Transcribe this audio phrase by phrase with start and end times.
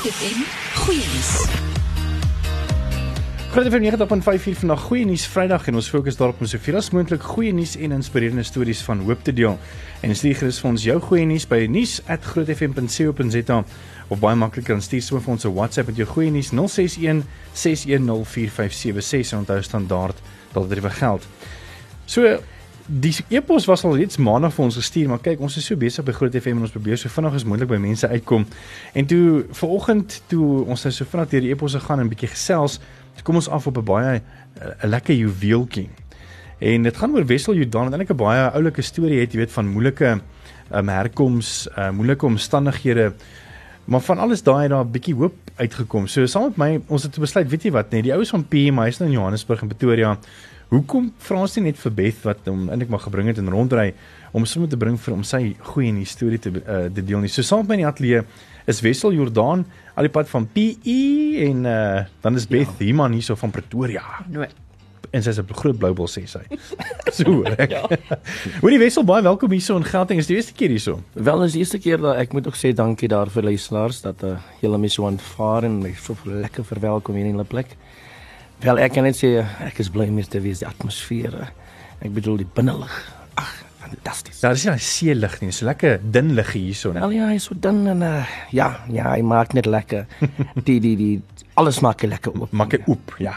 [0.00, 0.44] Groot FM
[0.80, 1.30] goeie nuus.
[3.50, 7.26] Groot FM 90.5 vandag goeie nuus Vrydag en ons fokus daarop om soveel as moontlik
[7.34, 9.58] goeie nuus en inspirerende stories van hoop te deel.
[10.00, 13.58] En stuur gerus vir ons jou goeie nuus by nuus@grootfm.co.za
[14.08, 17.24] of baie makliker dan stuur sommer vir ons 'n WhatsApp met jou goeie nuus 061
[17.52, 20.16] 610 4576 en onthou standaard
[20.52, 21.26] dat dit vir geld.
[22.06, 22.40] So
[22.90, 26.04] die e-pos was al reeds maandag vir ons gestuur, maar kyk, ons is so besig
[26.06, 28.46] by Groot FM en ons probeer so vinnig as moontlik by mense uitkom.
[28.98, 32.32] En toe vanoggend toe ons nou so vinnig deur die e-posse gaan en 'n bietjie
[32.34, 32.80] gesels,
[33.22, 34.22] kom ons af op 'n baie
[34.82, 35.88] 'n lekker juweeltjie.
[36.58, 39.52] En dit gaan oor Wessel Jordan, wat eintlik 'n baie oulike storie het, jy weet,
[39.52, 40.20] van moeilike
[40.74, 43.12] um, herkoms, uh, moeilike omstandighede.
[43.84, 46.06] Maar van alles daai daar 'n bietjie hoop uitgekom.
[46.06, 48.78] So saam met my, ons het besluit, weet jy wat, nee, die oues van PM,
[48.78, 50.18] hy's nou in Johannesburg en Pretoria.
[50.70, 53.88] Hoekom vra ons nie net vir Beth wat hom eintlik maar gebring het en rondry
[54.30, 55.40] om sommer te bring vir om sy
[55.72, 57.30] goeie nuus storie te uh, te deel nie.
[57.32, 58.20] So saam met my in die ateljee
[58.70, 59.64] is Wessel Jordan
[59.98, 61.00] al die pad van PE
[61.48, 62.84] en uh, dan is Beth ja.
[62.84, 64.04] Himan hierso van Pretoria.
[64.30, 64.46] Nee.
[65.10, 66.44] En sy's 'n groot bloubil sê sy.
[67.18, 67.74] so ek.
[67.74, 67.82] ja.
[68.62, 70.22] Hoorie Wessel, baie welkom hierso in Gauteng.
[70.22, 71.00] Is die eerste keer hierso?
[71.18, 74.22] Wel is die eerste keer dat ek moet ook sê dankie daar vir luisteraars dat
[74.22, 77.74] uh, julle my so aanvaar en my so lekker verwelkom hier in hulle plek.
[78.60, 81.32] Wel ek kan net sê ek is bly om te wees die atmosfeer.
[82.04, 82.92] Ek bedoel die binnelig.
[83.40, 83.48] Ag,
[83.80, 84.42] fantasties.
[84.42, 87.00] Daar is nie 'n see lig nie, so lekker dun lig hierso, né?
[87.00, 90.04] Wel ja, hy is so dun en uh, ja, ja, hy maak net lekker.
[90.66, 91.22] die die die
[91.54, 92.52] alles maak lekker oop.
[92.52, 93.32] Maak dit oop, ja.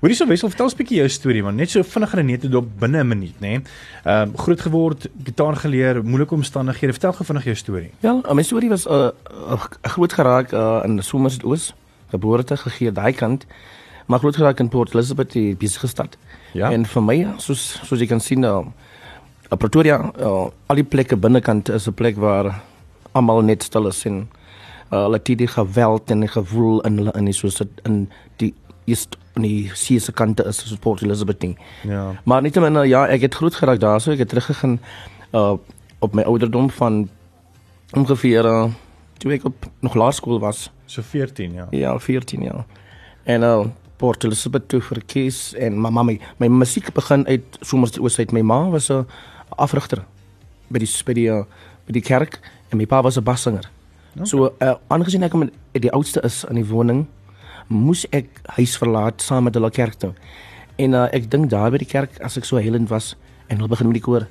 [0.00, 2.68] Hoorie so Wessel, vertel 'n bietjie jou storie man, net so vinnig en net op
[2.78, 3.62] binne 'n minuut, né?
[4.04, 6.92] Ehm uh, groot geword, gitaar geleer, moeilike omstandighede.
[6.92, 7.90] Vertel gou vinnig jou storie.
[8.00, 9.10] Wel, my storie was 'n uh,
[9.50, 11.74] uh, groot geraak uh, in Somersoos,
[12.10, 13.44] geboorte gegee daai kant
[14.08, 16.16] maar groot geraak in Port Elizabeth die besige stad.
[16.56, 16.70] Ja.
[16.72, 21.16] En vir my soos soos jy kan sien nou uh, Pretoria uh, al die plekke
[21.16, 22.62] binnekant is 'n plek waar
[23.12, 24.28] almal net stil is en
[24.92, 28.08] uh, hulle het die geweld en die gewoel in hulle in die soos dit in
[28.36, 28.54] die
[28.86, 31.56] is nie sie se kante is soos Port Elizabeth nie.
[31.84, 32.14] Ja.
[32.24, 34.78] Maar nietemin ja, ek het groot geraak daar so ek het teruggegaan
[35.32, 35.56] uh,
[35.98, 37.08] op my ouderdom van
[37.92, 38.64] ongeveer uh,
[39.18, 40.70] toe ek op nog laerskool was.
[40.86, 41.66] So 14 ja.
[41.70, 42.64] Ja, 14 ja.
[43.24, 43.66] En uh,
[43.98, 48.42] Port Elizabeth toe verkies en my mamma my musiek begin uit somers oos uit my
[48.42, 49.06] ma was 'n
[49.58, 50.04] afrigter
[50.70, 51.30] by die by die
[51.86, 53.70] by die kerk en my pa was 'n bassanger.
[54.14, 54.26] Okay.
[54.26, 57.06] So uh, aangesien ek met die oudste is in die woning
[57.68, 60.14] moes ek huis verlaat saam met hulle kerk toe.
[60.76, 63.16] En uh, ek dink daar by die kerk as ek so helend was
[63.48, 64.26] en hulle begin met die koor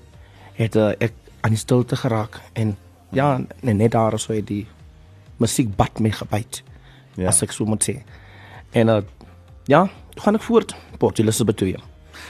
[0.57, 2.75] het uh, ek aan die stilte geraak en
[3.11, 4.65] ja net daar so het die
[5.37, 6.63] musiek bad my gebyt.
[7.15, 7.29] Ja.
[7.29, 8.01] As ek so moet sê.
[8.71, 9.01] En uh,
[9.67, 10.75] ja, gaan ek voort.
[10.97, 11.75] Port Elizabeth toe.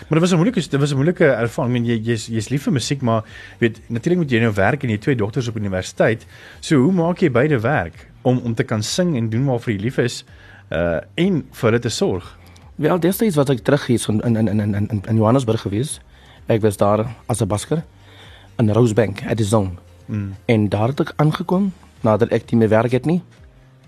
[0.10, 1.76] Maar dit was 'n moeilike dit was 'n moeilike ervaring.
[1.76, 3.24] Ek meen jy jy's jy's lief vir musiek, maar
[3.58, 6.26] weet natuurlik moet jy nou werk en jy twee dogters op universiteit.
[6.60, 9.80] So hoe maak jy beide werk om om te kan sing en doen waarvoor jy
[9.80, 10.26] lief is
[10.72, 12.38] uh en vir hulle te sorg?
[12.76, 16.00] Wel, dis iets wat ek terug hier in in in in in in Johannesburg gewees.
[16.46, 17.84] Ek was daar as 'n basker
[18.58, 19.72] in Rosebank at the zone.
[20.06, 20.36] Mm.
[20.46, 23.22] En daar het ek aangekom nadat ek nie meer werk het nie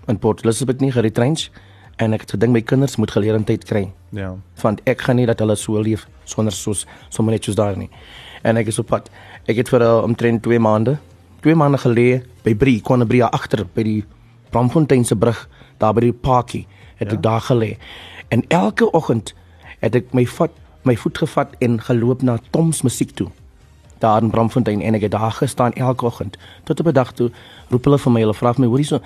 [0.06, 1.50] in Port Elizabeth nie geretrench
[2.00, 3.84] en ek het gedink my kinders moet geleentheid kry.
[4.16, 4.32] Ja.
[4.62, 7.90] Want ek gaan nie dat hulle so leef sonder soos sommer net soos daar nie.
[8.42, 9.10] En ek is op pad.
[9.50, 10.96] Ek het vir uh, omtrent 2 maande,
[11.44, 12.06] 2 maande gelê
[12.44, 13.98] by Brie, Konabria agter by die
[14.50, 15.44] Bramfontein se brug,
[15.78, 16.64] daar by die parkie,
[16.98, 17.18] het ja.
[17.18, 17.74] ek daar gelê.
[18.32, 19.34] En elke oggend
[19.80, 20.56] het ek my vat
[20.88, 23.28] my voet gevat en geloop na Toms musiek toe.
[24.00, 27.30] Daar in Bramfontein en ek het daar gestaan elke oggend tot op 'n dag toe
[27.68, 29.00] roep hulle vir my, hulle vra my, hoorie so,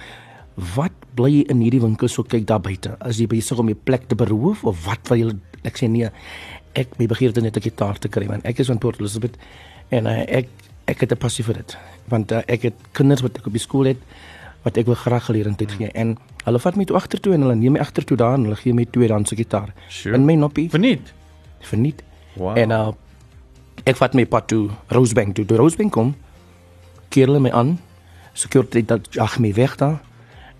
[0.55, 2.95] wat bly jy in hierdie winkel so kyk daar buite?
[3.03, 5.33] As jy besig om jou plek te beroof of wat wil jy
[5.67, 6.11] ek sê nee.
[6.75, 9.37] Ek my begeerte net 'n gitaar te kry want ek is van Port Elizabeth
[9.91, 10.49] en uh, ek
[10.87, 11.77] ek het 'n passie vir dit.
[12.09, 13.99] Want uh, ek het kinders wat ek op die skool het
[14.63, 17.73] wat ek wil graag geleentheid gee en hulle vat my toe agtertoe en hulle neem
[17.73, 19.75] my agtertoe daar en hulle gee my twee danse gitaar.
[19.89, 20.15] Sure.
[20.15, 20.71] In my noppie.
[20.71, 21.13] Verniet.
[21.61, 22.03] Verniet.
[22.37, 22.57] Wow.
[22.57, 22.93] En uh,
[23.85, 25.45] ek vat my pad toe Rosebank toe.
[25.45, 26.15] Toe Rosebank kom
[27.09, 27.79] keer hulle my aan.
[28.33, 30.01] Security dat jag my weg daar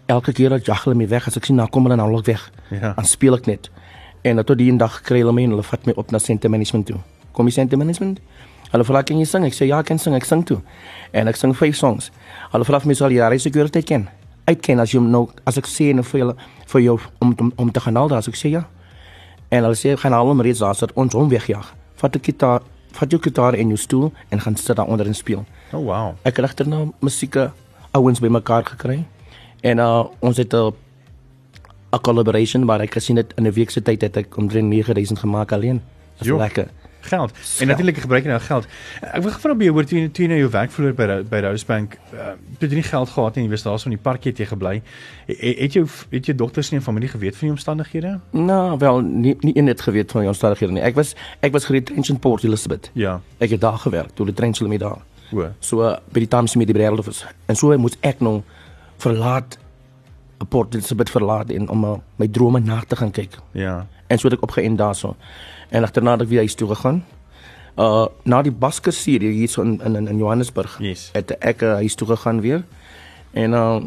[0.07, 2.23] elke keer dat jag hulle my weg as ek sien nou kom hulle nou al
[2.25, 2.51] weg.
[2.71, 2.93] Ja.
[2.97, 3.71] Dan speel ek net.
[4.25, 6.87] En tot die eendag kry hulle my en hulle vat my op na center management
[6.87, 6.99] toe.
[7.33, 8.21] Kom jy center management?
[8.73, 9.45] Hulle vra kan jy sing?
[9.47, 10.15] Ek sê ja, ek kan sing.
[10.17, 10.61] Ek sing toe.
[11.13, 12.11] En ek sing vyf songs.
[12.53, 14.09] Hulle vra vir my sal jy daai security ken?
[14.49, 16.37] Uitken as jy nou as ek sê en vir julle
[16.73, 18.65] vir jou om om, om te gaan al daar as ek sê ja.
[19.51, 21.75] En hulle sê gaan al hom reeds daar sit ons hom wegjag.
[22.03, 22.63] Vat 'n gitaar,
[22.93, 25.45] vat jou gitaar en jou stoel en gaan sit daar onder en speel.
[25.73, 26.15] Oh wow.
[26.25, 27.53] Ek het regter nou musieke
[27.93, 29.05] ouens bymekaar gekry.
[29.65, 30.75] En uh, ons het 'n
[31.95, 35.19] 'n collaboration waar ek gesien het in 'n week se tyd het ek omtrent 9000
[35.19, 35.83] gemaak alleen.
[36.19, 36.69] Dis lekker.
[37.01, 37.33] geld.
[37.59, 38.67] En natuurlik gebruik jy nou geld.
[39.01, 41.07] Ek wil gevra by jou hoor toe jy toe jy nou jou werk verloor by
[41.29, 44.25] by Rosebank, uh, het jy nie geld gehad nie, jy was daarso in die park
[44.25, 44.83] het jy gebly.
[45.27, 48.21] Het, het jou het jou dogters nie en familie geweet van die omstandighede?
[48.31, 50.83] Nou, wel nie nie een het geweet van die omstandighede nie.
[50.83, 52.91] Ek was ek was geretrench in Port Elizabeth.
[52.93, 53.21] Ja.
[53.39, 55.03] Ek het daar gewerk, toe die trench hulle my daar.
[55.33, 55.49] O.
[55.61, 57.27] So uh, by die Thames met die was.
[57.47, 58.43] En so moet ek nou
[58.99, 59.59] verlaat
[60.49, 63.39] Port Elizabeth verlaat en om uh, my drome na te gaan kyk.
[63.53, 63.87] Ja.
[64.07, 65.15] En so het ek opgeënd daarso.
[65.69, 67.05] En agterna het ek weer huis toe gegaan.
[67.81, 70.77] Uh na die Basker serie hier so in in in Johannesburg.
[70.79, 71.09] Yes.
[71.13, 72.65] Het ek uh, huis toe gegaan weer.
[73.33, 73.83] En uh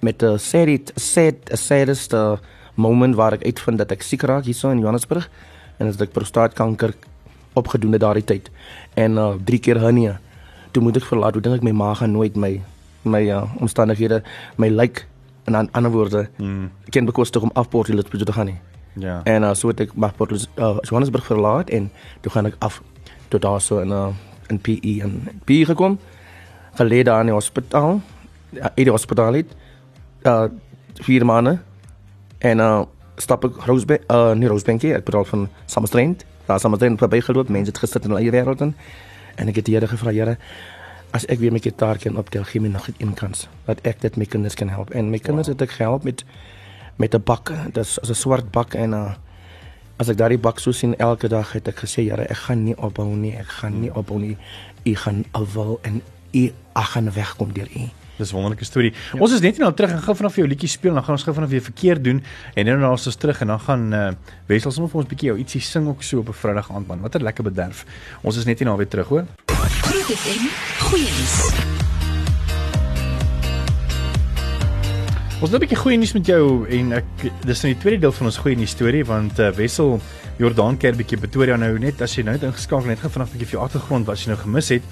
[0.00, 2.38] met 'n serie sad a saddest uh,
[2.74, 5.30] moment waar ek uitvind dat ek siek raak hier so in Johannesburg
[5.78, 6.94] en dat ek prostaatkanker
[7.52, 8.50] opgedoen het daardie tyd.
[8.94, 10.20] En uh drie keer hernia.
[10.70, 11.32] Toe moet ek verlaat.
[11.32, 12.60] Toe dink ek my ma gaan nooit my
[13.02, 14.22] my uh, omstandighede
[14.56, 15.04] my lyk like,
[15.46, 16.70] in an, ander woorde Mm.
[16.90, 18.58] ken bekostig om afpoort hulle te gaan nie.
[18.92, 19.20] Ja.
[19.24, 21.90] En uh, so het ek maar Port uh, Johannesburg verlaat en
[22.20, 22.82] toe gaan ek af
[23.28, 24.08] tot daar so in 'n uh,
[24.48, 25.98] in PE en PE gekom.
[26.74, 28.00] Gelede aan die hospitaal.
[28.50, 29.54] In die hospitaal het
[30.22, 30.48] uh
[30.94, 31.58] vier maande
[32.38, 32.82] en uh
[33.16, 36.24] stap ek Rosebank uh nie Rosebank nie, ek bedoel van Summerstrand.
[36.46, 38.74] Daar Summerstrand verby geloop, mense het gesit in hulle eie wêreld in.
[39.34, 40.36] En ek het die Here gevra, Here,
[41.12, 44.16] as ek weer my gitaar kan optel, gee my nog 'n kans dat ek dit
[44.16, 44.90] my kinders kan help.
[44.90, 45.58] En my kinders wow.
[45.58, 46.24] het ek gehelp met
[46.96, 49.14] met 'n bak, dis 'n swart bak en uh
[49.98, 52.76] as ek daardie bak so sien elke dag het ek gesê Here, ek gaan nie
[52.76, 54.36] ophou nie, ek gaan nie ophou nie.
[54.84, 56.02] U gaan afwil en
[56.34, 57.90] u gaan wegkom deur u.
[58.16, 58.92] Dis 'n wonderlike storie.
[59.12, 59.18] Ja.
[59.18, 61.34] Ons is net nou terug en gou vanaf jou liedjie speel, dan gaan ons gou
[61.34, 62.22] vanaf weer verkeer doen
[62.54, 64.10] en dan nou is ons terug en dan gaan uh,
[64.46, 66.86] Wessel sommer vir ons 'n bietjie jou ietsie sing ook so op 'n Vrydag aand
[66.86, 67.00] man.
[67.00, 67.84] Wat 'n lekker bederf.
[68.22, 69.24] Ons is net nie nou weer terug hoor.
[69.92, 70.44] Groot FM,
[70.88, 71.34] goeie nuus.
[75.42, 77.04] Ons het 'n bietjie goeie nuus met jou en ek
[77.44, 80.00] dis nou die tweede deel van ons goeie nuus storie want uh, Wessel
[80.42, 83.30] Jordaan keer bietjie Pretoria nou net as jy nou net ingeskakel het, net gou vanaf
[83.34, 84.88] bietjie vir jou agtergrond wat jy nou gemis het.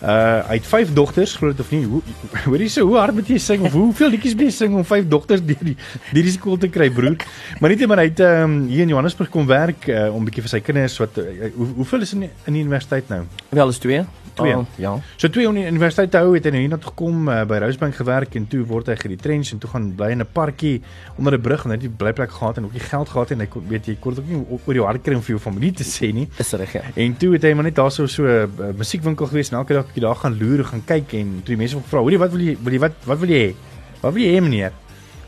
[0.00, 1.82] Uh hy het vyf dogters, glo dit of nie.
[1.84, 2.00] Hoe
[2.46, 5.08] hoorie so hoe hard moet jy sing of hoeveel liedjies moet jy sing om vyf
[5.12, 7.18] dogters deur die deur die skool te kry, broer?
[7.60, 10.54] Maar net maar hy het um, hier in Johannesburg kom werk uh, om bietjie vir
[10.56, 13.26] sy kinders wat uh, hoe, hoeveel is in die, in die universiteit nou?
[13.52, 14.04] Wel is twee.
[14.34, 14.54] Twee.
[14.56, 14.94] Uh, ja.
[15.16, 17.42] So hy op die universiteit te hou het hy nou hier na toe gekom uh,
[17.48, 20.80] by Rosebank gewerk en toe word hy geretrench en toe gaan bly in 'n parkie
[21.18, 23.40] onder 'n brug en hy het nie blyplek gehad en ook nie geld gehad en
[23.40, 25.72] hy kon weet jy kon ook nie oor jou hart kry om vir jou familie
[25.76, 26.26] te sê nie.
[26.42, 26.82] Is reg ja.
[27.04, 29.74] En toe het hy maar net daar so so 'n uh, musiekwinkel gewees en elke
[29.74, 32.30] dag bietjie daar gaan loer, gaan kyk en toe die mense hom gevra, "Hoorie, wat
[32.30, 33.54] wil jy wil jy wat wat wil jy hê?
[34.00, 34.72] Wat wil jy hê meneer?"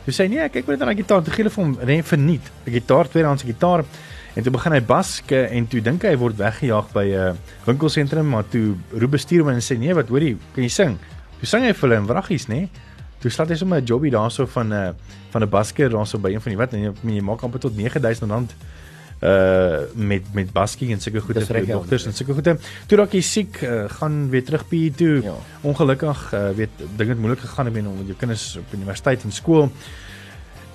[0.05, 2.05] Toe sê hy, "Nee, kyk net na die gitaar, toe gee hulle vir hom net
[2.05, 2.45] verniet.
[2.67, 3.85] 'n Gitaar, tweedehandse gitaar."
[4.35, 7.33] En toe begin hy baske en toe dink hy hy word weggejaag by 'n uh,
[7.65, 10.97] winkelsentrum, maar toe roep bestuur hom en sê, "Nee, wat hoorie, kan jy sing?"
[11.39, 12.69] Toe sing hy vir hulle in wraggies, nê?
[13.19, 14.93] Toe slaat hy sommer 'n jobbie daarso van 'n uh,
[15.31, 17.73] van 'n basker daarso by een van die wat en jy, jy maak amper tot
[17.73, 18.55] R9000
[19.23, 21.77] uh met met basking en sulke goede vir ja.
[21.77, 22.57] dogters en sulke goede.
[22.87, 25.13] Toe raak jy siek, uh, gaan weer terug PE toe.
[25.23, 25.35] Ja.
[25.61, 29.69] Ongelukkig uh, weet dinge het moeilik gegaan met met jou kinders op universiteit en skool.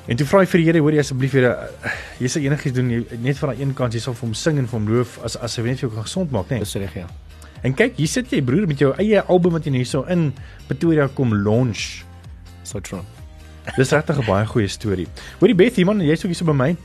[0.09, 2.77] En toe vra hy vir die Here, hoor jy asseblief Here, uh, jy sal enigiets
[2.79, 4.89] doen jy, net vir daai een kans, jy sal vir hom sing en vir hom
[4.89, 6.63] loof as as hy net vir jou kan gesond maak, né?
[6.65, 7.07] Dis reg ja.
[7.67, 10.31] En kyk, hier sit jy broer met jou eie album wat jy nou hierso in
[10.71, 12.07] Pretoria kom launch.
[12.65, 13.05] So true.
[13.77, 15.07] Dis regtig 'n baie goeie storie.
[15.41, 16.77] Hoorie Beth, hier man, jy's ook hier so by my.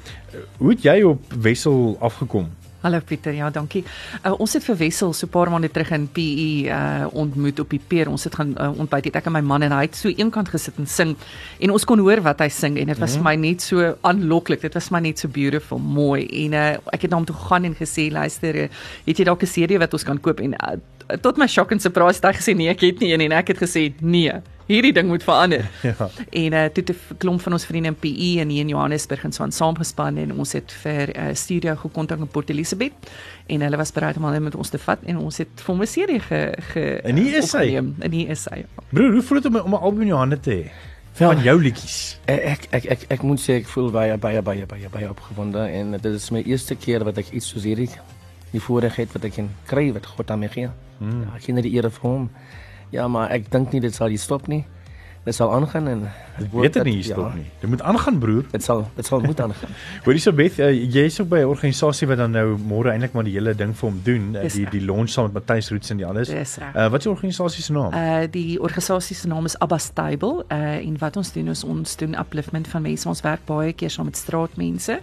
[0.57, 2.49] Hoe het jy op Wessel afgekom?
[2.83, 3.83] Hallo Pieter, ja, dankie.
[4.25, 7.69] Uh, ons het vir Wessel so 'n paar maande terug in PE uh ontmoet op
[7.69, 8.09] die peer.
[8.09, 10.49] Ons het gaan uh, ontbyt het ek en my man en hy het so eenkant
[10.49, 11.15] gesit en sing
[11.59, 13.29] en ons kon hoor wat hy sing en dit was vir Mhm.
[13.29, 14.61] my net so aanloklik.
[14.61, 16.25] Dit was my net so beautiful, mooi.
[16.45, 18.67] En uh ek het na hom toe gegaan en gesê, luister, uh,
[19.07, 21.79] het jy dalk 'n CD wat ons kan koop en uh, tot my shock en
[21.79, 24.31] surprise het hy gesê nee, ek het nie een en ek het gesê nee.
[24.67, 25.65] Hierdie ding moet verander.
[25.83, 26.09] Ja.
[26.31, 29.31] En uh, toe 'n klomp van ons vriende in PE en hier in Johannesburg en
[29.31, 32.93] so aan saamgespan en ons het vir uh, studio gekontak in Port Elizabeth
[33.47, 35.81] en hulle was bereid om al met ons te vat en ons het vir hom
[35.81, 37.59] 'n serie ge, ge En hier is hy.
[37.59, 37.95] opgeneem.
[37.99, 38.65] En hier is hy.
[38.89, 40.71] Broer, hoe voel dit om om 'n album in jou hande te hê?
[41.17, 42.19] Wel, Van jou liedjies.
[42.25, 45.91] ek ek ek ek moet sê ek voel baie baie baie baie baie opgewonde en
[45.91, 47.89] dit is my eerste keer wat ek iets soos hierdie
[48.51, 50.69] die voorreg het wat ek kan kry wat God aan my gee.
[50.99, 51.21] Hmm.
[51.21, 52.29] Ja, ek gee net die ere vir hom.
[52.93, 54.63] Ja, maar ek dink nie dit sal hier stop nie.
[55.23, 56.01] Dit sal aangaan en
[56.35, 57.45] Ek weet dit nie hier stop ja, nie.
[57.61, 58.43] Dit moet aangaan, broer.
[58.51, 59.71] Dit sal dit sal moet aangaan.
[60.05, 63.23] Hoorie so Beth, uh, jy's ook by 'n organisasie wat dan nou môre eintlik maar
[63.23, 66.01] die hele ding vir hom doen, uh, die die launch saam met Matthys Roots en
[66.01, 66.29] die alles.
[66.29, 67.93] Uh, wat is die organisasie se naam?
[67.93, 70.43] Uh die organisasie se naam is Abba Stable.
[70.51, 73.07] Uh en wat ons doen is ons doen upliftment van mense.
[73.07, 74.99] Ons werk baie keer saam met straatmense.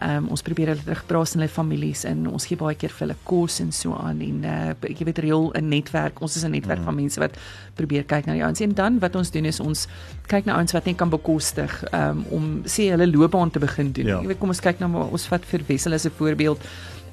[0.00, 3.16] Um, ons probeer hulle terugpraat in hulle families en ons gee baie keer vir hulle
[3.28, 6.22] kos en so aan en uh jy weet reël 'n netwerk.
[6.24, 6.84] Ons is 'n netwerk mm.
[6.88, 7.36] van mense wat
[7.76, 9.86] probeer kyk na die ouens en dan wat ons doen is ons
[10.26, 14.06] kyk na ouens wat net kan bekostig um, om sê hulle loopbaan te begin doen.
[14.06, 14.20] Ja.
[14.20, 16.60] Jy weet kom ons kyk nou maar ons vat vir Wessel as 'n voorbeeld.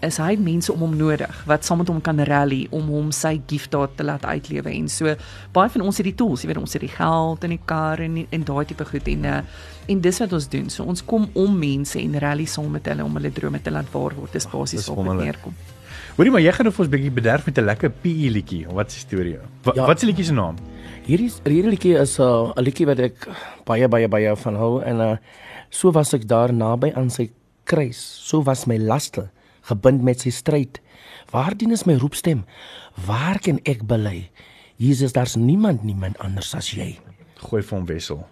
[0.01, 3.42] Is hy mense om hom nodig wat saam met hom kan rally om hom sy
[3.48, 5.16] gift daar te laat uitlewe en so
[5.54, 8.00] baie van ons het die tools, jy weet ons het die geld in die kar
[8.00, 9.42] en en daai tipe goed en uh,
[9.88, 10.70] en dis wat ons doen.
[10.70, 13.88] So ons kom om mense en rally saam met hulle om hulle drome te laat
[13.94, 14.34] waar word.
[14.34, 15.54] Dis basies op dit neerkom.
[16.18, 18.66] Hoorie maar jy gaan nou vir ons bietjie bederf met 'n lekker PE liedjie.
[18.68, 19.38] Wat is die storie?
[19.63, 19.86] Wat Ja.
[19.86, 20.56] wat is die liedjie se naam?
[21.06, 23.27] Hierdie hierdie liedjie is 'n uh, 'n liedjie wat ek
[23.66, 25.18] baie baie baie van hou en uh,
[25.70, 27.30] so was ek daar naby aan sy
[27.63, 28.00] kruis.
[28.27, 29.30] So was my laste
[29.67, 30.79] gebind met sy stryd.
[31.31, 32.45] Waardien is my roepstem?
[33.05, 34.29] Waar kan ek bely?
[34.77, 36.95] Jesus, daar's niemand niemand anders as jy.
[37.41, 38.24] Gooi vir hom wissel.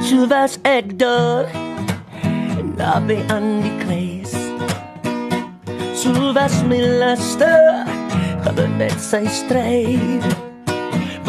[0.00, 1.48] So was ek daar
[2.76, 4.32] naby aan die kruis.
[5.94, 7.52] So was my laste
[8.44, 10.49] gebind met sy stryd.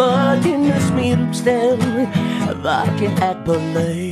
[0.01, 1.77] Wat in is my roepstem,
[2.65, 4.09] waar kan ek bely?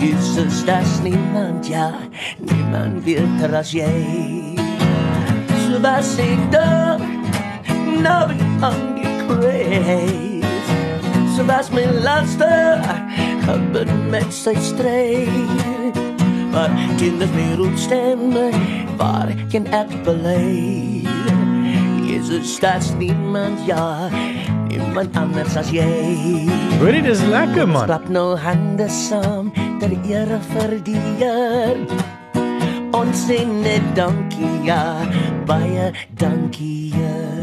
[0.00, 1.92] Jesus, daar's niemand, ja,
[2.40, 3.92] niemand beter as jy.
[5.66, 6.96] So was ek daar
[8.00, 10.72] naby aan die kruis.
[11.36, 12.80] So was my laste
[13.44, 16.00] gebind met sy stryd.
[16.56, 18.32] Maar kinders meer opstem,
[18.96, 21.04] waar kan ek bely?
[22.08, 24.08] Jezus, daar's niemand, ja,
[24.98, 25.86] niemand anders as jy.
[26.80, 27.86] Hoorie dis lekker man.
[27.86, 31.78] Klap nou hande saam ter ere vir die Heer.
[32.96, 35.04] Ons sê net dankie, ja,
[35.46, 36.90] baie dankie.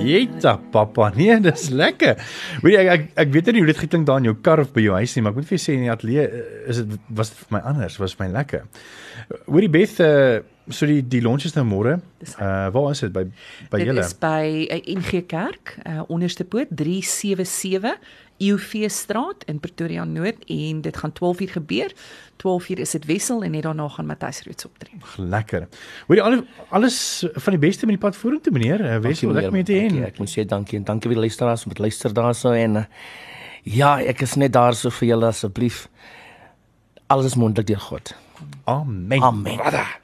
[0.06, 2.20] Jeta pappa, nee, dis lekker.
[2.66, 4.74] Weet jy ek, ek ek weet nie hoe dit geklink daar in jou kar of
[4.76, 6.44] by jou huis nie, maar ek moet vir jou sê in die ateljee eh,
[6.74, 8.68] is dit was dit vir my anders, was vir my lekker.
[9.48, 12.00] Hoorie Beth, uh, so die die launch is nou môre.
[12.40, 13.24] Uh waar is dit by
[13.70, 14.00] by Dit julle?
[14.06, 17.98] is by uh, NG Kerk, uh, onderste poort 377
[18.38, 21.94] UV straat in Pretoria Noord en dit gaan 12uur gebeur.
[22.44, 24.98] 12uur is dit wissel en net daarna gaan Matthys reeds optree.
[25.18, 25.68] Lekker.
[26.08, 26.98] Hoorie al, alles
[27.34, 28.82] van die beste met die pad vorentoe meneer.
[28.84, 30.02] Uh, Wessel, lekker met te dankie.
[30.02, 30.10] hê.
[30.12, 32.86] Ek moet sê dankie en dankie vir die luisteraars om te luister daarso en uh,
[33.64, 35.86] ja, ek is net daar so vir julle asseblief.
[37.08, 38.16] Alles is moontlik deur God.
[38.66, 39.22] Amen.
[39.24, 40.04] Amen.